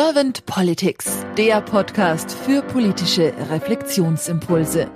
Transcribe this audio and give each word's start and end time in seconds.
Servant 0.00 0.46
Politics, 0.46 1.26
der 1.36 1.60
Podcast 1.60 2.30
für 2.30 2.62
politische 2.62 3.34
Reflexionsimpulse. 3.50 4.88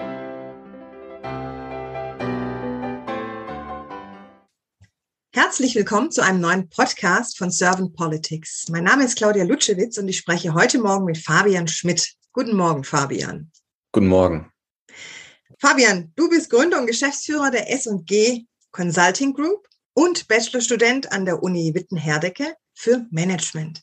Herzlich 5.34 5.74
willkommen 5.74 6.12
zu 6.12 6.22
einem 6.22 6.40
neuen 6.40 6.68
Podcast 6.68 7.36
von 7.36 7.50
Servant 7.50 7.96
Politics. 7.96 8.68
Mein 8.70 8.84
Name 8.84 9.02
ist 9.02 9.16
Claudia 9.16 9.42
Lutschewitz 9.42 9.98
und 9.98 10.06
ich 10.06 10.18
spreche 10.18 10.54
heute 10.54 10.78
Morgen 10.78 11.06
mit 11.06 11.18
Fabian 11.18 11.66
Schmidt. 11.66 12.14
Guten 12.32 12.54
Morgen, 12.54 12.84
Fabian. 12.84 13.50
Guten 13.90 14.06
Morgen. 14.06 14.52
Fabian, 15.58 16.12
du 16.14 16.28
bist 16.28 16.48
Gründer 16.48 16.78
und 16.78 16.86
Geschäftsführer 16.86 17.50
der 17.50 17.72
S&G 17.72 18.44
Consulting 18.70 19.34
Group 19.34 19.66
und 19.94 20.28
Bachelorstudent 20.28 21.10
an 21.10 21.24
der 21.24 21.42
Uni 21.42 21.74
Witten-Herdecke 21.74 22.54
für 22.74 23.04
Management. 23.10 23.82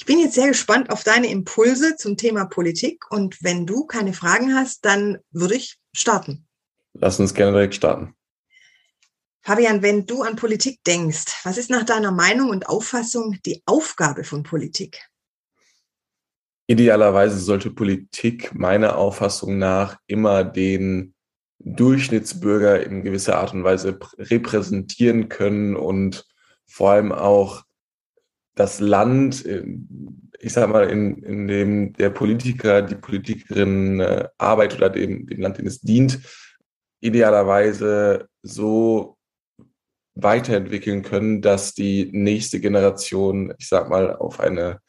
Ich 0.00 0.06
bin 0.06 0.18
jetzt 0.18 0.34
sehr 0.34 0.48
gespannt 0.48 0.88
auf 0.88 1.04
deine 1.04 1.30
Impulse 1.30 1.94
zum 1.94 2.16
Thema 2.16 2.46
Politik 2.46 3.04
und 3.10 3.36
wenn 3.42 3.66
du 3.66 3.84
keine 3.84 4.14
Fragen 4.14 4.54
hast, 4.54 4.86
dann 4.86 5.18
würde 5.30 5.56
ich 5.56 5.76
starten. 5.92 6.48
Lass 6.94 7.20
uns 7.20 7.34
gerne 7.34 7.52
direkt 7.52 7.74
starten. 7.74 8.14
Fabian, 9.42 9.82
wenn 9.82 10.06
du 10.06 10.22
an 10.22 10.36
Politik 10.36 10.82
denkst, 10.86 11.44
was 11.44 11.58
ist 11.58 11.68
nach 11.68 11.84
deiner 11.84 12.12
Meinung 12.12 12.48
und 12.48 12.66
Auffassung 12.66 13.36
die 13.44 13.62
Aufgabe 13.66 14.24
von 14.24 14.42
Politik? 14.42 15.02
Idealerweise 16.66 17.38
sollte 17.38 17.70
Politik 17.70 18.54
meiner 18.54 18.96
Auffassung 18.96 19.58
nach 19.58 19.98
immer 20.06 20.44
den 20.44 21.12
Durchschnittsbürger 21.58 22.86
in 22.86 23.04
gewisser 23.04 23.36
Art 23.36 23.52
und 23.52 23.64
Weise 23.64 23.98
repräsentieren 24.16 25.28
können 25.28 25.76
und 25.76 26.26
vor 26.66 26.92
allem 26.92 27.12
auch 27.12 27.64
das 28.60 28.78
Land, 28.78 29.46
äh, 29.46 29.64
ich 30.38 30.52
sag 30.52 30.68
mal, 30.68 30.88
in, 30.88 31.22
in 31.22 31.48
dem 31.48 31.92
der 31.94 32.10
Politiker, 32.10 32.82
die 32.82 32.94
Politikerin 32.94 34.00
äh, 34.00 34.28
arbeitet 34.36 34.78
oder 34.78 34.90
dem, 34.90 35.26
dem 35.26 35.40
Land, 35.40 35.58
dem 35.58 35.66
es 35.66 35.80
dient, 35.80 36.20
idealerweise 37.00 38.28
so 38.42 39.16
weiterentwickeln 40.14 41.02
können, 41.02 41.40
dass 41.40 41.72
die 41.72 42.10
nächste 42.12 42.60
Generation, 42.60 43.54
ich 43.58 43.68
sag 43.68 43.88
mal, 43.88 44.14
auf 44.14 44.40
eine 44.40 44.80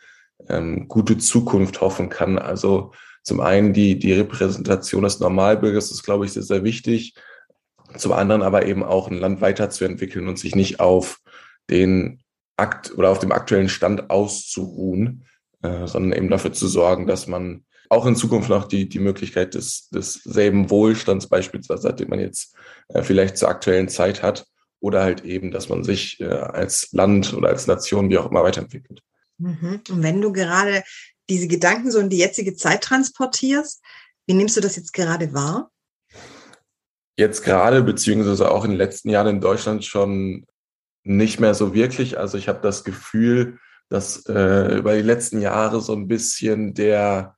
ähm, 0.50 0.90
gute 0.90 1.18
Zukunft 1.18 1.80
hoffen 1.80 2.10
kann. 2.10 2.38
Also 2.38 2.92
zum 3.24 3.40
einen 3.40 3.72
die, 3.72 3.98
die 3.98 4.14
Repräsentation 4.14 5.04
des 5.04 5.20
Normalbürgers 5.20 5.92
ist, 5.92 6.04
glaube 6.04 6.26
ich, 6.26 6.34
sehr, 6.34 6.44
sehr 6.44 6.66
wichtig. 6.66 7.16
Zum 7.96 8.12
anderen 8.12 8.42
aber 8.42 8.66
eben 8.66 8.84
auch 8.84 9.10
ein 9.10 9.18
Land 9.18 9.40
weiterzuentwickeln 9.40 10.28
und 10.28 10.40
sich 10.40 10.56
nicht 10.56 10.82
auf 10.82 11.20
den 11.70 12.21
akt 12.62 12.98
oder 12.98 13.10
auf 13.10 13.20
dem 13.20 13.32
aktuellen 13.32 13.70
Stand 13.70 14.10
auszuruhen, 14.10 15.26
äh, 15.62 15.88
sondern 15.88 16.18
eben 16.18 16.30
dafür 16.30 16.54
zu 16.54 16.68
sorgen, 16.68 17.08
dass 17.08 17.28
man 17.28 17.66
auch 17.90 18.06
in 18.06 18.16
Zukunft 18.16 18.50
noch 18.50 18.68
die, 18.68 18.88
die 18.88 19.00
Möglichkeit 19.00 19.54
des, 19.54 19.90
desselben 19.90 20.70
Wohlstands 20.70 21.28
beispielsweise, 21.28 21.94
den 21.94 22.10
man 22.10 22.20
jetzt 22.20 22.56
äh, 22.90 23.04
vielleicht 23.04 23.38
zur 23.38 23.50
aktuellen 23.50 23.90
Zeit 23.90 24.24
hat, 24.24 24.46
oder 24.82 25.04
halt 25.04 25.24
eben, 25.24 25.52
dass 25.52 25.70
man 25.70 25.84
sich 25.84 26.20
äh, 26.20 26.26
als 26.26 26.92
Land 26.92 27.34
oder 27.34 27.50
als 27.50 27.68
Nation 27.68 28.10
wie 28.10 28.18
auch 28.18 28.30
immer 28.30 28.44
weiterentwickelt. 28.44 29.02
Mhm. 29.38 29.82
Und 29.90 30.04
wenn 30.04 30.22
du 30.22 30.34
gerade 30.34 30.84
diese 31.30 31.48
Gedanken 31.48 31.92
so 31.92 32.00
in 32.00 32.10
die 32.10 32.18
jetzige 32.18 32.56
Zeit 32.56 32.82
transportierst, 32.82 33.82
wie 34.26 34.34
nimmst 34.34 34.58
du 34.58 34.62
das 34.62 34.76
jetzt 34.76 34.94
gerade 34.94 35.34
wahr? 35.34 35.72
Jetzt 37.16 37.44
gerade, 37.44 37.84
beziehungsweise 37.84 38.50
auch 38.50 38.66
in 38.66 38.72
den 38.72 38.78
letzten 38.78 39.10
Jahren 39.10 39.36
in 39.36 39.42
Deutschland 39.42 39.86
schon 39.86 40.46
nicht 41.04 41.40
mehr 41.40 41.54
so 41.54 41.74
wirklich. 41.74 42.18
Also 42.20 42.38
ich 42.38 42.48
habe 42.48 42.60
das 42.62 42.84
Gefühl, 42.84 43.58
dass 43.90 44.26
äh, 44.28 44.78
über 44.78 44.96
die 44.96 45.02
letzten 45.02 45.42
Jahre 45.42 45.82
so 45.82 45.94
ein 45.94 46.08
bisschen 46.08 46.74
der 46.74 47.36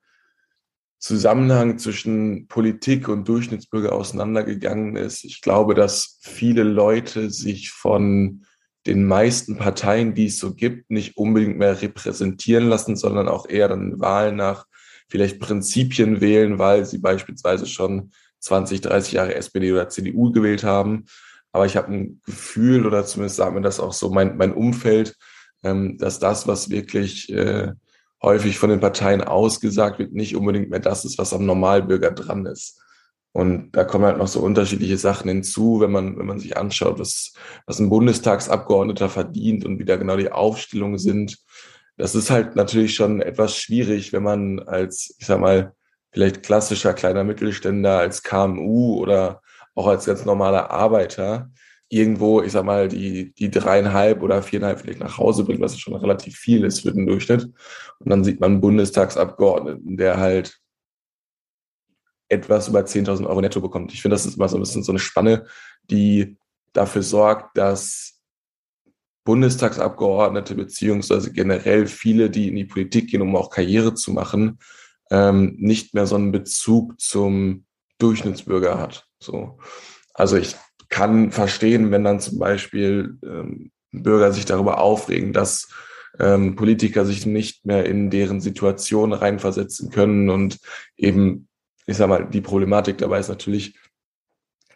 Zusammenhang 0.99 1.79
zwischen 1.79 2.47
Politik 2.47 3.09
und 3.09 3.27
Durchschnittsbürger 3.27 3.93
auseinandergegangen 3.93 4.95
ist. 4.95 5.25
Ich 5.25 5.41
glaube, 5.41 5.73
dass 5.73 6.19
viele 6.21 6.63
Leute 6.63 7.29
sich 7.29 7.71
von 7.71 8.45
den 8.85 9.05
meisten 9.05 9.57
Parteien, 9.57 10.13
die 10.13 10.27
es 10.27 10.37
so 10.37 10.53
gibt, 10.53 10.91
nicht 10.91 11.17
unbedingt 11.17 11.57
mehr 11.57 11.81
repräsentieren 11.81 12.67
lassen, 12.67 12.95
sondern 12.95 13.27
auch 13.27 13.49
eher 13.49 13.67
dann 13.67 13.99
Wahlen 13.99 14.35
nach 14.35 14.65
vielleicht 15.09 15.39
Prinzipien 15.39 16.21
wählen, 16.21 16.59
weil 16.59 16.85
sie 16.85 16.99
beispielsweise 16.99 17.65
schon 17.65 18.11
20, 18.39 18.81
30 18.81 19.13
Jahre 19.13 19.35
SPD 19.35 19.71
oder 19.71 19.89
CDU 19.89 20.31
gewählt 20.31 20.63
haben 20.63 21.05
aber 21.53 21.65
ich 21.67 21.77
habe 21.77 21.93
ein 21.93 22.21
Gefühl, 22.25 22.85
oder 22.85 23.05
zumindest 23.05 23.37
sagen 23.37 23.55
wir 23.55 23.61
das 23.61 23.79
auch 23.79 23.93
so, 23.93 24.09
mein, 24.09 24.37
mein 24.37 24.53
Umfeld, 24.53 25.15
ähm, 25.63 25.97
dass 25.99 26.19
das, 26.19 26.47
was 26.47 26.69
wirklich 26.69 27.31
äh, 27.31 27.71
häufig 28.21 28.57
von 28.57 28.71
den 28.71 28.79
Parteien 28.79 29.21
ausgesagt 29.21 29.99
wird, 29.99 30.13
nicht 30.13 30.35
unbedingt 30.35 30.71
mehr 30.71 30.79
das 30.79 31.05
ist, 31.05 31.17
was 31.19 31.31
am 31.31 31.45
Normalbürger 31.45 32.11
dran 32.11 32.47
ist. 32.47 32.81
Und 33.33 33.71
da 33.71 33.83
kommen 33.83 34.05
halt 34.05 34.17
noch 34.17 34.27
so 34.27 34.41
unterschiedliche 34.41 34.97
Sachen 34.97 35.29
hinzu, 35.29 35.79
wenn 35.79 35.91
man, 35.91 36.17
wenn 36.17 36.25
man 36.25 36.39
sich 36.39 36.57
anschaut, 36.57 36.99
was, 36.99 37.33
was 37.67 37.79
ein 37.79 37.89
Bundestagsabgeordneter 37.89 39.09
verdient 39.09 39.63
und 39.63 39.79
wie 39.79 39.85
da 39.85 39.95
genau 39.95 40.17
die 40.17 40.31
Aufstellungen 40.31 40.99
sind. 40.99 41.37
Das 41.97 42.15
ist 42.15 42.31
halt 42.31 42.55
natürlich 42.55 42.95
schon 42.95 43.21
etwas 43.21 43.57
schwierig, 43.57 44.11
wenn 44.11 44.23
man 44.23 44.59
als, 44.59 45.15
ich 45.19 45.25
sag 45.27 45.39
mal, 45.39 45.73
vielleicht 46.11 46.43
klassischer 46.43 46.93
kleiner 46.93 47.23
Mittelständler, 47.23 47.99
als 47.99 48.23
KMU 48.23 48.97
oder 48.97 49.41
auch 49.75 49.87
als 49.87 50.05
ganz 50.05 50.25
normaler 50.25 50.71
Arbeiter 50.71 51.51
irgendwo, 51.89 52.41
ich 52.41 52.51
sag 52.51 52.65
mal, 52.65 52.87
die, 52.87 53.33
die 53.33 53.51
dreieinhalb 53.51 54.23
oder 54.23 54.41
viereinhalb 54.41 54.79
vielleicht 54.79 54.99
nach 54.99 55.17
Hause 55.17 55.43
bringt, 55.43 55.61
was 55.61 55.77
schon 55.79 55.95
relativ 55.95 56.35
viel 56.35 56.63
ist 56.63 56.81
für 56.81 56.91
den 56.91 57.05
Durchschnitt. 57.05 57.43
Und 57.99 58.09
dann 58.09 58.23
sieht 58.23 58.39
man 58.39 58.53
einen 58.53 58.61
Bundestagsabgeordneten, 58.61 59.97
der 59.97 60.17
halt 60.17 60.59
etwas 62.29 62.67
über 62.67 62.79
10.000 62.79 63.27
Euro 63.27 63.41
netto 63.41 63.61
bekommt. 63.61 63.93
Ich 63.93 64.01
finde, 64.01 64.15
das 64.15 64.25
ist 64.25 64.37
immer 64.37 64.49
so 64.49 64.57
ein 64.57 64.61
bisschen 64.61 64.83
so 64.83 64.91
eine 64.91 64.99
Spanne, 64.99 65.45
die 65.83 66.37
dafür 66.73 67.03
sorgt, 67.03 67.57
dass 67.57 68.19
Bundestagsabgeordnete 69.23 70.55
beziehungsweise 70.55 71.31
generell 71.31 71.87
viele, 71.87 72.29
die 72.29 72.49
in 72.49 72.55
die 72.55 72.65
Politik 72.65 73.09
gehen, 73.09 73.21
um 73.21 73.35
auch 73.35 73.49
Karriere 73.49 73.93
zu 73.93 74.11
machen, 74.11 74.59
ähm, 75.11 75.55
nicht 75.59 75.93
mehr 75.93 76.07
so 76.07 76.15
einen 76.15 76.31
Bezug 76.31 76.99
zum 76.99 77.65
Durchschnittsbürger 77.99 78.79
hat. 78.79 79.07
So. 79.23 79.57
Also 80.13 80.37
ich 80.37 80.55
kann 80.89 81.31
verstehen, 81.31 81.91
wenn 81.91 82.03
dann 82.03 82.19
zum 82.19 82.39
Beispiel 82.39 83.17
ähm, 83.23 83.71
Bürger 83.91 84.31
sich 84.31 84.45
darüber 84.45 84.79
aufregen, 84.79 85.33
dass 85.33 85.69
ähm, 86.19 86.55
Politiker 86.55 87.05
sich 87.05 87.25
nicht 87.25 87.65
mehr 87.65 87.85
in 87.85 88.09
deren 88.09 88.41
Situation 88.41 89.13
reinversetzen 89.13 89.89
können 89.89 90.29
und 90.29 90.59
eben, 90.95 91.47
ich 91.85 91.97
sag 91.97 92.09
mal, 92.09 92.29
die 92.29 92.41
Problematik 92.41 92.99
dabei 92.99 93.19
ist 93.19 93.29
natürlich, 93.29 93.75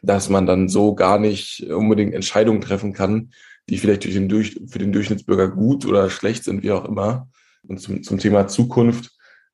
dass 0.02 0.30
man 0.30 0.46
dann 0.46 0.70
so 0.70 0.96
gar 0.96 1.20
nicht 1.20 1.64
unbedingt 1.70 2.14
Entscheidungen 2.14 2.62
treffen 2.62 2.94
kann, 2.94 3.32
die 3.70 3.78
vielleicht 3.78 4.04
durch 4.04 4.14
den 4.14 4.30
durch, 4.30 4.60
für 4.68 4.80
den 4.80 4.94
Durchschnittsbürger 4.94 5.50
gut 5.50 5.86
oder 5.86 6.10
schlecht 6.10 6.44
sind, 6.44 6.64
wie 6.64 6.72
auch 6.72 6.86
immer. 6.86 7.30
Und 7.68 7.80
zum, 7.80 8.02
zum 8.04 8.18
Thema 8.18 8.48
Zukunft. 8.48 9.12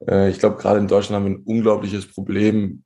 Äh, 0.08 0.30
ich 0.30 0.40
glaube, 0.40 0.58
gerade 0.58 0.80
in 0.80 0.88
Deutschland 0.88 1.24
haben 1.24 1.32
wir 1.32 1.38
ein 1.38 1.44
unglaubliches 1.44 2.06
Problem 2.06 2.84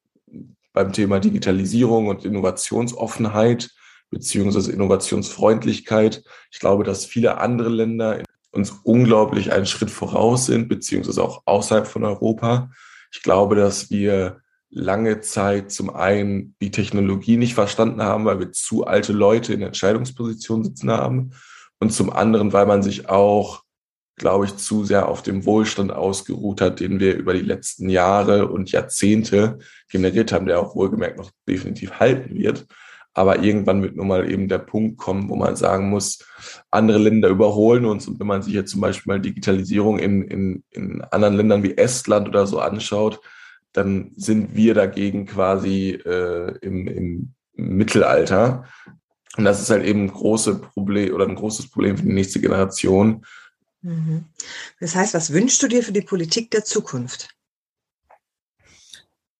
beim 0.77 0.93
Thema 0.93 1.19
Digitalisierung 1.19 2.05
und 2.05 2.23
Innovationsoffenheit 2.23 3.71
beziehungsweise 4.11 4.71
Innovationsfreundlichkeit. 4.71 6.23
Ich 6.51 6.59
glaube, 6.59 6.83
dass 6.83 7.03
viele 7.03 7.39
andere 7.39 7.69
Länder 7.69 8.21
uns 8.51 8.69
unglaublich 8.83 9.51
einen 9.51 9.65
Schritt 9.65 9.89
voraus 9.89 10.45
sind, 10.45 10.69
beziehungsweise 10.69 11.23
auch 11.23 11.41
außerhalb 11.45 11.87
von 11.87 12.03
Europa. 12.03 12.69
Ich 13.11 13.23
glaube, 13.23 13.55
dass 13.55 13.89
wir 13.89 14.41
lange 14.69 15.21
Zeit 15.21 15.71
zum 15.71 15.89
einen 15.89 16.55
die 16.61 16.69
Technologie 16.69 17.37
nicht 17.37 17.55
verstanden 17.55 18.03
haben, 18.03 18.25
weil 18.25 18.37
wir 18.37 18.51
zu 18.51 18.85
alte 18.85 19.13
Leute 19.13 19.53
in 19.53 19.63
Entscheidungspositionen 19.63 20.63
sitzen 20.63 20.91
haben 20.91 21.31
und 21.79 21.91
zum 21.91 22.13
anderen, 22.13 22.53
weil 22.53 22.67
man 22.67 22.83
sich 22.83 23.09
auch 23.09 23.63
glaube 24.17 24.45
ich, 24.45 24.57
zu 24.57 24.83
sehr 24.83 25.07
auf 25.07 25.21
dem 25.21 25.45
Wohlstand 25.45 25.93
ausgeruht 25.93 26.59
hat, 26.59 26.79
den 26.79 26.99
wir 26.99 27.15
über 27.15 27.33
die 27.33 27.41
letzten 27.41 27.87
Jahre 27.87 28.47
und 28.47 28.71
Jahrzehnte 28.71 29.59
generiert 29.89 30.31
haben, 30.31 30.47
der 30.47 30.59
auch 30.59 30.75
wohlgemerkt 30.75 31.17
noch 31.17 31.31
definitiv 31.47 31.99
halten 31.99 32.35
wird. 32.35 32.65
Aber 33.13 33.43
irgendwann 33.43 33.81
wird 33.81 33.95
nun 33.95 34.07
mal 34.07 34.29
eben 34.29 34.47
der 34.47 34.59
Punkt 34.59 34.97
kommen, 34.97 35.29
wo 35.29 35.35
man 35.35 35.55
sagen 35.55 35.89
muss, 35.89 36.23
andere 36.69 36.99
Länder 36.99 37.29
überholen 37.29 37.85
uns. 37.85 38.07
Und 38.07 38.19
wenn 38.19 38.27
man 38.27 38.41
sich 38.41 38.53
jetzt 38.53 38.71
zum 38.71 38.81
Beispiel 38.81 39.13
mal 39.13 39.19
Digitalisierung 39.19 39.97
in, 39.97 40.23
in, 40.23 40.63
in 40.71 41.01
anderen 41.01 41.35
Ländern 41.35 41.63
wie 41.63 41.77
Estland 41.77 42.27
oder 42.27 42.45
so 42.45 42.59
anschaut, 42.59 43.19
dann 43.73 44.11
sind 44.15 44.55
wir 44.55 44.73
dagegen 44.73 45.25
quasi 45.25 45.91
äh, 45.91 46.57
im, 46.61 46.87
im 46.87 47.33
Mittelalter. 47.53 48.65
Und 49.37 49.45
das 49.45 49.61
ist 49.61 49.69
halt 49.69 49.85
eben 49.85 50.05
ein 50.05 50.13
großes 50.13 50.61
Problem 50.61 51.13
oder 51.13 51.27
ein 51.27 51.35
großes 51.35 51.69
Problem 51.69 51.97
für 51.97 52.05
die 52.05 52.13
nächste 52.13 52.39
Generation. 52.39 53.23
Das 54.79 54.95
heißt, 54.95 55.13
was 55.13 55.33
wünschst 55.33 55.61
du 55.61 55.67
dir 55.67 55.83
für 55.83 55.91
die 55.91 56.01
Politik 56.01 56.51
der 56.51 56.63
Zukunft? 56.63 57.29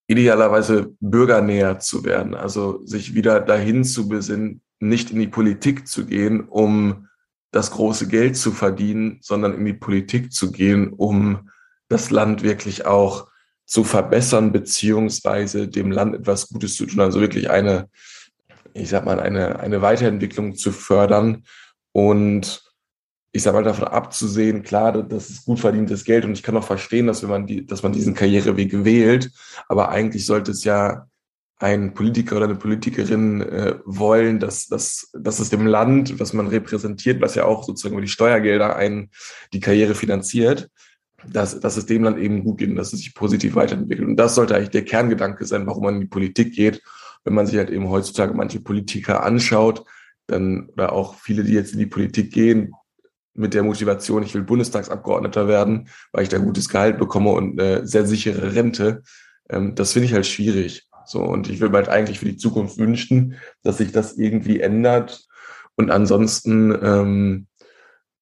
Idealerweise 0.07 0.95
bürgernäher 0.99 1.79
zu 1.79 2.05
werden, 2.05 2.33
also 2.33 2.85
sich 2.85 3.13
wieder 3.13 3.41
dahin 3.41 3.83
zu 3.83 4.07
besinnen, 4.07 4.61
nicht 4.79 5.11
in 5.11 5.19
die 5.19 5.27
Politik 5.27 5.87
zu 5.87 6.05
gehen, 6.05 6.47
um 6.47 7.07
das 7.51 7.71
große 7.71 8.07
Geld 8.07 8.37
zu 8.37 8.51
verdienen, 8.51 9.19
sondern 9.21 9.53
in 9.53 9.65
die 9.65 9.73
Politik 9.73 10.31
zu 10.31 10.51
gehen, 10.51 10.93
um 10.93 11.49
das 11.89 12.09
Land 12.11 12.43
wirklich 12.43 12.85
auch 12.85 13.27
zu 13.65 13.83
verbessern, 13.83 14.51
beziehungsweise 14.51 15.67
dem 15.67 15.91
Land 15.91 16.15
etwas 16.15 16.47
Gutes 16.49 16.75
zu 16.75 16.85
tun, 16.85 17.01
also 17.01 17.19
wirklich 17.19 17.49
eine, 17.49 17.89
ich 18.73 18.89
sag 18.89 19.05
mal, 19.05 19.19
eine, 19.19 19.59
eine 19.59 19.81
Weiterentwicklung 19.81 20.55
zu 20.55 20.71
fördern 20.71 21.43
und 21.91 22.66
ich 23.37 23.43
sag 23.43 23.53
mal, 23.53 23.63
davon 23.63 23.87
abzusehen, 23.87 24.63
klar, 24.63 25.03
das 25.03 25.29
ist 25.29 25.45
gut 25.45 25.59
verdientes 25.59 26.03
Geld 26.03 26.25
und 26.25 26.33
ich 26.33 26.41
kann 26.41 26.57
auch 26.57 26.63
verstehen, 26.63 27.05
dass 27.05 27.21
wenn 27.21 27.29
man 27.29 27.45
die, 27.45 27.65
dass 27.65 27.83
man 27.83 27.93
diesen 27.93 28.15
Karriereweg 28.15 28.83
wählt, 28.83 29.31
aber 29.67 29.89
eigentlich 29.89 30.25
sollte 30.25 30.51
es 30.51 30.63
ja 30.63 31.05
ein 31.59 31.93
Politiker 31.93 32.37
oder 32.37 32.45
eine 32.45 32.55
Politikerin 32.55 33.41
äh, 33.41 33.75
wollen, 33.85 34.39
dass, 34.39 34.67
dass, 34.67 35.11
dass 35.13 35.39
es 35.39 35.51
dem 35.51 35.67
Land, 35.67 36.19
was 36.19 36.33
man 36.33 36.47
repräsentiert, 36.47 37.21
was 37.21 37.35
ja 37.35 37.45
auch 37.45 37.63
sozusagen 37.63 37.93
über 37.93 38.01
die 38.01 38.07
Steuergelder 38.07 38.75
einen 38.75 39.11
die 39.53 39.59
Karriere 39.59 39.93
finanziert, 39.93 40.69
dass, 41.27 41.59
dass 41.59 41.77
es 41.77 41.85
dem 41.85 42.03
Land 42.03 42.17
eben 42.17 42.43
gut 42.43 42.57
geht 42.57 42.69
und 42.69 42.75
dass 42.75 42.93
es 42.93 42.99
sich 42.99 43.13
positiv 43.13 43.53
weiterentwickelt. 43.53 44.07
Und 44.07 44.17
das 44.17 44.33
sollte 44.33 44.55
eigentlich 44.55 44.71
der 44.71 44.85
Kerngedanke 44.85 45.45
sein, 45.45 45.67
warum 45.67 45.83
man 45.83 45.95
in 45.95 46.01
die 46.01 46.07
Politik 46.07 46.55
geht. 46.55 46.81
Wenn 47.23 47.35
man 47.35 47.45
sich 47.45 47.57
halt 47.57 47.69
eben 47.69 47.89
heutzutage 47.89 48.33
manche 48.33 48.59
Politiker 48.59 49.23
anschaut, 49.23 49.83
dann, 50.25 50.69
oder 50.69 50.91
auch 50.91 51.15
viele, 51.15 51.43
die 51.43 51.53
jetzt 51.53 51.73
in 51.73 51.79
die 51.79 51.85
Politik 51.85 52.31
gehen, 52.31 52.73
mit 53.37 53.53
der 53.53 53.63
Motivation, 53.63 54.23
ich 54.23 54.33
will 54.33 54.43
Bundestagsabgeordneter 54.43 55.47
werden, 55.47 55.89
weil 56.11 56.23
ich 56.23 56.29
da 56.29 56.37
gutes 56.37 56.69
Gehalt 56.69 56.97
bekomme 56.97 57.31
und 57.31 57.59
eine 57.59 57.85
sehr 57.87 58.05
sichere 58.05 58.55
Rente. 58.55 59.03
Ähm, 59.49 59.75
das 59.75 59.93
finde 59.93 60.07
ich 60.07 60.13
halt 60.13 60.25
schwierig. 60.25 60.87
So, 61.05 61.21
und 61.21 61.49
ich 61.49 61.59
will 61.61 61.69
mir 61.69 61.77
halt 61.77 61.89
eigentlich 61.89 62.19
für 62.19 62.25
die 62.25 62.37
Zukunft 62.37 62.77
wünschen, 62.77 63.35
dass 63.63 63.77
sich 63.77 63.91
das 63.91 64.17
irgendwie 64.17 64.59
ändert. 64.59 65.25
Und 65.75 65.91
ansonsten, 65.91 66.77
ähm, 66.81 67.47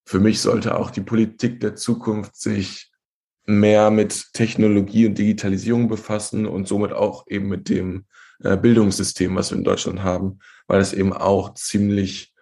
für 0.06 0.20
mich 0.20 0.42
sollte 0.42 0.78
auch 0.78 0.92
die 0.92 1.02
Politik 1.02 1.62
der 1.62 1.76
Zukunft 1.76 2.36
sich 2.36 2.92
mehr 3.48 3.90
mit 3.90 4.34
Technologie 4.34 5.08
und 5.08 5.18
Digitalisierung 5.18 5.88
befassen 5.88 6.46
und 6.46 6.68
somit 6.68 6.94
auch 6.94 7.26
eben 7.28 7.48
mit 7.48 7.70
dem 7.70 8.06
äh, 8.44 8.58
Bildungssystem, 8.58 9.36
was 9.36 9.52
wir 9.52 9.58
in 9.58 9.64
Deutschland 9.64 10.04
haben, 10.04 10.40
weil 10.68 10.82
es 10.82 10.94
eben 10.94 11.14
auch 11.14 11.54
ziemlich 11.54 12.34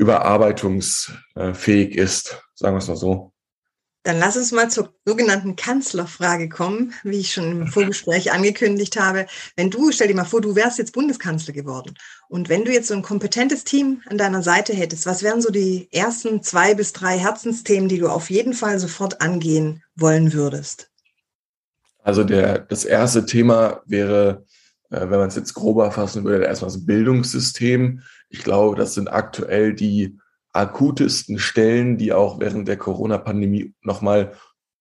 überarbeitungsfähig 0.00 1.94
ist, 1.94 2.42
sagen 2.54 2.74
wir 2.74 2.78
es 2.78 2.88
mal 2.88 2.96
so. 2.96 3.32
Dann 4.02 4.18
lass 4.18 4.38
uns 4.38 4.50
mal 4.50 4.70
zur 4.70 4.94
sogenannten 5.04 5.56
Kanzlerfrage 5.56 6.48
kommen, 6.48 6.94
wie 7.02 7.18
ich 7.18 7.34
schon 7.34 7.50
im 7.50 7.66
Vorgespräch 7.66 8.32
angekündigt 8.32 8.98
habe. 8.98 9.26
Wenn 9.56 9.68
du, 9.68 9.92
stell 9.92 10.08
dir 10.08 10.14
mal 10.14 10.24
vor, 10.24 10.40
du 10.40 10.56
wärst 10.56 10.78
jetzt 10.78 10.94
Bundeskanzler 10.94 11.52
geworden 11.52 11.92
und 12.30 12.48
wenn 12.48 12.64
du 12.64 12.72
jetzt 12.72 12.88
so 12.88 12.94
ein 12.94 13.02
kompetentes 13.02 13.64
Team 13.64 14.00
an 14.08 14.16
deiner 14.16 14.42
Seite 14.42 14.72
hättest, 14.72 15.04
was 15.04 15.22
wären 15.22 15.42
so 15.42 15.50
die 15.50 15.86
ersten 15.92 16.42
zwei 16.42 16.72
bis 16.72 16.94
drei 16.94 17.18
Herzensthemen, 17.18 17.90
die 17.90 17.98
du 17.98 18.08
auf 18.08 18.30
jeden 18.30 18.54
Fall 18.54 18.78
sofort 18.78 19.20
angehen 19.20 19.82
wollen 19.96 20.32
würdest? 20.32 20.90
Also 22.02 22.24
der, 22.24 22.60
das 22.60 22.86
erste 22.86 23.26
Thema 23.26 23.82
wäre, 23.84 24.46
äh, 24.88 25.00
wenn 25.00 25.18
man 25.18 25.28
es 25.28 25.36
jetzt 25.36 25.52
grober 25.52 25.92
fassen 25.92 26.24
würde, 26.24 26.46
erstmal 26.46 26.70
das 26.70 26.86
Bildungssystem. 26.86 28.00
Ich 28.30 28.42
glaube, 28.42 28.76
das 28.76 28.94
sind 28.94 29.08
aktuell 29.08 29.74
die 29.74 30.18
akutesten 30.52 31.38
Stellen, 31.38 31.98
die 31.98 32.12
auch 32.12 32.40
während 32.40 32.66
der 32.66 32.76
Corona-Pandemie 32.76 33.74
nochmal 33.82 34.32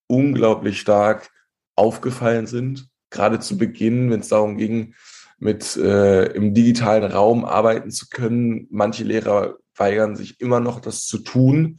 unglaublich 0.07 0.79
stark 0.79 1.29
aufgefallen 1.75 2.47
sind. 2.47 2.87
Gerade 3.09 3.39
zu 3.39 3.57
Beginn, 3.57 4.11
wenn 4.11 4.21
es 4.21 4.29
darum 4.29 4.57
ging, 4.57 4.95
mit 5.39 5.77
äh, 5.77 6.25
im 6.33 6.53
digitalen 6.53 7.11
Raum 7.11 7.45
arbeiten 7.45 7.91
zu 7.91 8.07
können. 8.09 8.67
Manche 8.69 9.03
Lehrer 9.03 9.57
weigern 9.75 10.15
sich 10.15 10.39
immer 10.41 10.59
noch, 10.59 10.81
das 10.81 11.05
zu 11.05 11.19
tun. 11.19 11.77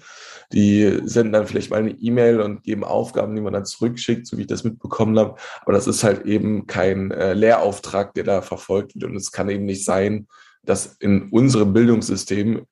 Die 0.53 1.01
senden 1.05 1.33
dann 1.33 1.47
vielleicht 1.47 1.71
mal 1.71 1.81
eine 1.81 1.91
E-Mail 1.91 2.41
und 2.41 2.65
geben 2.65 2.83
Aufgaben, 2.83 3.35
die 3.35 3.43
man 3.43 3.53
dann 3.53 3.67
zurückschickt, 3.67 4.27
so 4.27 4.39
wie 4.39 4.43
ich 4.43 4.47
das 4.47 4.65
mitbekommen 4.65 5.19
habe. 5.19 5.37
Aber 5.61 5.73
das 5.73 5.87
ist 5.87 6.03
halt 6.03 6.25
eben 6.25 6.67
kein 6.67 7.11
äh, 7.11 7.35
Lehrauftrag, 7.35 8.15
der 8.15 8.25
da 8.25 8.43
verfolgt 8.43 8.95
wird. 8.95 9.05
Und 9.05 9.17
es 9.17 9.31
kann 9.31 9.51
eben 9.51 9.67
nicht 9.67 9.85
sein, 9.85 10.27
dass 10.63 10.97
in 11.01 11.31
unserem 11.31 11.73
Bildungssystem 11.73 12.67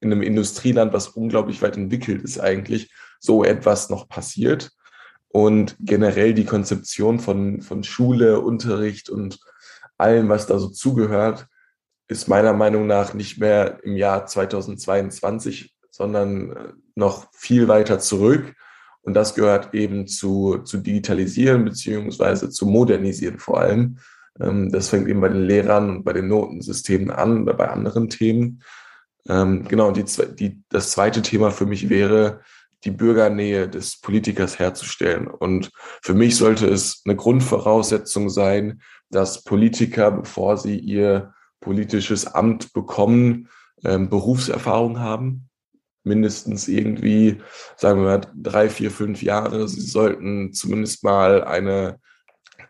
in 0.00 0.12
einem 0.12 0.22
Industrieland, 0.22 0.92
was 0.92 1.08
unglaublich 1.08 1.62
weit 1.62 1.76
entwickelt 1.76 2.22
ist 2.22 2.38
eigentlich, 2.38 2.90
so 3.18 3.44
etwas 3.44 3.88
noch 3.88 4.08
passiert. 4.08 4.70
Und 5.28 5.76
generell 5.80 6.34
die 6.34 6.44
Konzeption 6.44 7.18
von, 7.18 7.60
von 7.60 7.82
Schule, 7.82 8.40
Unterricht 8.40 9.10
und 9.10 9.38
allem, 9.98 10.28
was 10.28 10.46
da 10.46 10.58
so 10.58 10.68
zugehört, 10.68 11.46
ist 12.08 12.28
meiner 12.28 12.52
Meinung 12.52 12.86
nach 12.86 13.14
nicht 13.14 13.38
mehr 13.38 13.82
im 13.82 13.96
Jahr 13.96 14.26
2022, 14.26 15.74
sondern 15.90 16.52
äh, 16.52 16.72
noch 16.94 17.28
viel 17.32 17.68
weiter 17.68 17.98
zurück. 17.98 18.54
Und 19.02 19.14
das 19.14 19.34
gehört 19.34 19.74
eben 19.74 20.06
zu, 20.06 20.58
zu 20.58 20.78
digitalisieren 20.78 21.64
beziehungsweise 21.64 22.50
zu 22.50 22.66
modernisieren 22.66 23.38
vor 23.38 23.60
allem. 23.60 23.98
Ähm, 24.40 24.70
das 24.70 24.88
fängt 24.88 25.08
eben 25.08 25.20
bei 25.20 25.28
den 25.28 25.42
Lehrern 25.42 25.90
und 25.90 26.04
bei 26.04 26.12
den 26.12 26.28
Notensystemen 26.28 27.10
an 27.10 27.42
oder 27.42 27.54
bei 27.54 27.68
anderen 27.68 28.08
Themen. 28.08 28.62
Ähm, 29.28 29.66
genau, 29.68 29.90
die, 29.90 30.04
die, 30.38 30.62
das 30.68 30.90
zweite 30.90 31.22
Thema 31.22 31.50
für 31.50 31.66
mich 31.66 31.88
wäre, 31.88 32.40
die 32.84 32.90
Bürgernähe 32.90 33.68
des 33.68 34.00
Politikers 34.00 34.58
herzustellen. 34.58 35.26
Und 35.26 35.70
für 36.02 36.14
mich 36.14 36.36
sollte 36.36 36.68
es 36.68 37.02
eine 37.04 37.16
Grundvoraussetzung 37.16 38.30
sein, 38.30 38.80
dass 39.10 39.42
Politiker, 39.42 40.10
bevor 40.10 40.56
sie 40.56 40.78
ihr 40.78 41.34
politisches 41.60 42.26
Amt 42.26 42.72
bekommen, 42.72 43.48
ähm, 43.84 44.08
Berufserfahrung 44.08 45.00
haben. 45.00 45.48
Mindestens 46.04 46.68
irgendwie, 46.68 47.38
sagen 47.76 48.00
wir 48.00 48.06
mal, 48.06 48.20
drei, 48.36 48.70
vier, 48.70 48.92
fünf 48.92 49.22
Jahre. 49.22 49.66
Sie 49.66 49.80
sollten 49.80 50.52
zumindest 50.52 51.02
mal 51.02 51.42
eine 51.42 51.98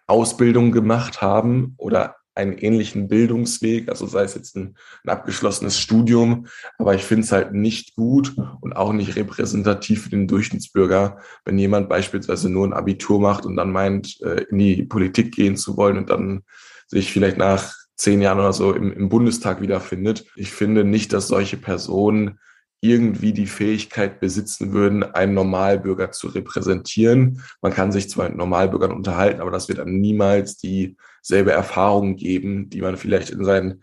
Ausbildung 0.07 0.73
gemacht 0.73 1.21
haben 1.21 1.75
oder 1.77 2.17
einen 2.37 2.59
ähnlichen 2.59 3.09
Bildungsweg, 3.09 3.89
also 3.89 4.07
sei 4.07 4.23
es 4.23 4.35
jetzt 4.35 4.57
ein, 4.57 4.77
ein 5.05 5.11
abgeschlossenes 5.11 5.79
Studium, 5.79 6.47
aber 6.79 6.95
ich 6.95 7.03
finde 7.03 7.25
es 7.25 7.33
halt 7.33 7.55
nicht 7.55 7.97
gut 7.97 8.37
und 8.61 8.75
auch 8.75 8.93
nicht 8.93 9.17
repräsentativ 9.17 10.05
für 10.05 10.11
den 10.11 10.29
Durchschnittsbürger, 10.29 11.19
wenn 11.45 11.59
jemand 11.59 11.89
beispielsweise 11.89 12.51
nur 12.51 12.67
ein 12.67 12.75
Abitur 12.75 13.21
macht 13.21 13.47
und 13.47 13.57
dann 13.57 13.73
meint, 13.73 14.21
äh, 14.21 14.45
in 14.51 14.59
die 14.59 14.83
Politik 14.85 15.35
gehen 15.35 15.57
zu 15.57 15.77
wollen 15.77 15.97
und 15.97 16.11
dann 16.11 16.43
sich 16.87 17.11
vielleicht 17.11 17.39
nach 17.39 17.75
zehn 17.97 18.21
Jahren 18.21 18.39
oder 18.39 18.53
so 18.53 18.75
im, 18.75 18.93
im 18.93 19.09
Bundestag 19.09 19.63
wiederfindet. 19.63 20.27
Ich 20.37 20.53
finde 20.53 20.85
nicht, 20.85 21.15
dass 21.15 21.29
solche 21.29 21.57
Personen 21.57 22.39
irgendwie 22.81 23.33
die 23.33 23.47
Fähigkeit 23.47 24.21
besitzen 24.21 24.73
würden, 24.73 25.03
einen 25.03 25.35
Normalbürger 25.35 26.11
zu 26.13 26.29
repräsentieren. 26.29 27.43
Man 27.63 27.73
kann 27.73 27.93
sich 27.93 28.11
zwar 28.11 28.29
mit 28.29 28.37
Normalbürgern 28.37 28.93
unterhalten, 28.93 29.41
aber 29.41 29.51
das 29.51 29.69
wird 29.69 29.79
dann 29.79 29.99
niemals 30.01 30.57
dieselbe 30.57 31.53
Erfahrung 31.53 32.17
geben, 32.17 32.69
die 32.69 32.83
man 32.83 32.97
vielleicht 32.97 33.31
in 33.31 33.45
seinen 33.45 33.83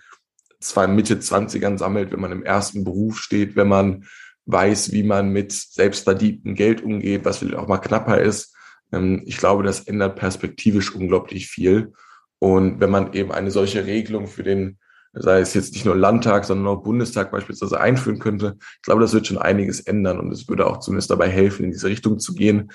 zwei 0.60 0.88
Mitte 0.88 1.16
20ern 1.16 1.78
sammelt, 1.78 2.12
wenn 2.12 2.22
man 2.22 2.32
im 2.32 2.44
ersten 2.44 2.84
Beruf 2.84 3.20
steht, 3.20 3.56
wenn 3.56 3.68
man 3.68 4.06
weiß, 4.46 4.92
wie 4.92 5.04
man 5.04 5.30
mit 5.30 5.52
selbstverdientem 5.52 6.56
Geld 6.56 6.84
umgeht, 6.84 7.26
was 7.26 7.38
vielleicht 7.38 7.58
auch 7.58 7.68
mal 7.68 7.78
knapper 7.78 8.22
ist. 8.22 8.56
Ähm, 8.92 9.24
ich 9.26 9.38
glaube, 9.38 9.64
das 9.64 9.82
ändert 9.82 10.18
perspektivisch 10.18 10.94
unglaublich 10.94 11.48
viel. 11.48 11.94
Und 12.40 12.80
wenn 12.80 12.90
man 12.90 13.14
eben 13.14 13.32
eine 13.32 13.52
solche 13.52 13.86
Regelung 13.86 14.28
für 14.28 14.44
den 14.44 14.78
sei 15.14 15.40
es 15.40 15.54
jetzt 15.54 15.74
nicht 15.74 15.86
nur 15.86 15.96
Landtag, 15.96 16.46
sondern 16.46 16.68
auch 16.68 16.84
Bundestag 16.84 17.32
beispielsweise 17.32 17.80
einführen 17.80 18.20
könnte. 18.20 18.58
Ich 18.60 18.82
glaube, 18.82 19.02
das 19.02 19.14
wird 19.14 19.28
schon 19.28 19.38
einiges 19.38 19.80
ändern 19.80 20.20
und 20.20 20.32
es 20.32 20.48
würde 20.48 20.66
auch 20.66 20.80
zumindest 20.80 21.12
dabei 21.12 21.30
helfen, 21.30 21.66
in 21.66 21.72
diese 21.72 21.88
Richtung 21.88 22.20
zu 22.20 22.34
gehen. 22.34 22.72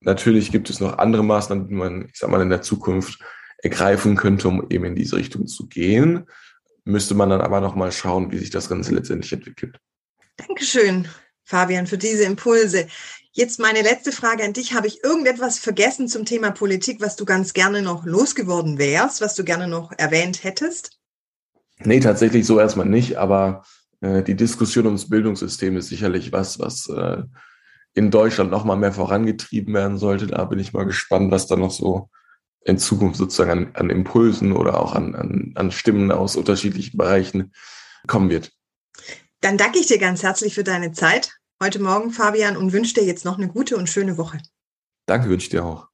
Natürlich 0.00 0.50
gibt 0.50 0.70
es 0.70 0.80
noch 0.80 0.98
andere 0.98 1.24
Maßnahmen, 1.24 1.68
die 1.68 1.74
man, 1.74 2.08
ich 2.08 2.18
sag 2.18 2.30
mal, 2.30 2.40
in 2.40 2.50
der 2.50 2.62
Zukunft 2.62 3.20
ergreifen 3.58 4.16
könnte, 4.16 4.48
um 4.48 4.66
eben 4.70 4.84
in 4.84 4.94
diese 4.94 5.16
Richtung 5.16 5.46
zu 5.46 5.66
gehen. 5.66 6.26
Müsste 6.84 7.14
man 7.14 7.30
dann 7.30 7.40
aber 7.40 7.60
nochmal 7.60 7.92
schauen, 7.92 8.30
wie 8.30 8.38
sich 8.38 8.50
das 8.50 8.68
Ganze 8.68 8.94
letztendlich 8.94 9.32
entwickelt. 9.32 9.78
Dankeschön, 10.36 11.08
Fabian, 11.44 11.86
für 11.86 11.96
diese 11.96 12.24
Impulse. 12.24 12.86
Jetzt 13.32 13.58
meine 13.58 13.82
letzte 13.82 14.12
Frage 14.12 14.44
an 14.44 14.52
dich. 14.52 14.74
Habe 14.74 14.86
ich 14.86 15.02
irgendetwas 15.02 15.58
vergessen 15.58 16.08
zum 16.08 16.24
Thema 16.24 16.50
Politik, 16.50 17.00
was 17.00 17.16
du 17.16 17.24
ganz 17.24 17.52
gerne 17.52 17.82
noch 17.82 18.04
losgeworden 18.04 18.78
wärst, 18.78 19.20
was 19.20 19.34
du 19.34 19.44
gerne 19.44 19.66
noch 19.66 19.92
erwähnt 19.96 20.44
hättest? 20.44 20.98
Nee, 21.84 22.00
tatsächlich 22.00 22.46
so 22.46 22.58
erstmal 22.58 22.86
nicht, 22.86 23.16
aber 23.16 23.64
äh, 24.00 24.22
die 24.22 24.36
Diskussion 24.36 24.86
ums 24.86 25.08
Bildungssystem 25.08 25.76
ist 25.76 25.88
sicherlich 25.88 26.32
was, 26.32 26.58
was 26.58 26.88
äh, 26.88 27.22
in 27.94 28.10
Deutschland 28.10 28.50
noch 28.50 28.64
mal 28.64 28.76
mehr 28.76 28.92
vorangetrieben 28.92 29.72
werden 29.74 29.98
sollte. 29.98 30.26
Da 30.26 30.44
bin 30.44 30.58
ich 30.58 30.72
mal 30.72 30.84
gespannt, 30.84 31.30
was 31.30 31.46
da 31.46 31.56
noch 31.56 31.70
so 31.70 32.10
in 32.64 32.78
Zukunft 32.78 33.16
sozusagen 33.16 33.50
an, 33.50 33.70
an 33.74 33.90
Impulsen 33.90 34.52
oder 34.52 34.80
auch 34.80 34.94
an, 34.94 35.14
an, 35.14 35.52
an 35.54 35.70
Stimmen 35.70 36.10
aus 36.10 36.36
unterschiedlichen 36.36 36.96
Bereichen 36.96 37.52
kommen 38.06 38.30
wird. 38.30 38.52
Dann 39.40 39.58
danke 39.58 39.78
ich 39.78 39.86
dir 39.86 39.98
ganz 39.98 40.22
herzlich 40.22 40.54
für 40.54 40.64
deine 40.64 40.92
Zeit 40.92 41.32
heute 41.62 41.80
Morgen, 41.80 42.10
Fabian, 42.10 42.56
und 42.56 42.72
wünsche 42.72 42.94
dir 42.94 43.04
jetzt 43.04 43.24
noch 43.24 43.38
eine 43.38 43.48
gute 43.48 43.76
und 43.76 43.88
schöne 43.88 44.16
Woche. 44.18 44.38
Danke, 45.06 45.28
wünsche 45.28 45.44
ich 45.44 45.50
dir 45.50 45.64
auch. 45.64 45.93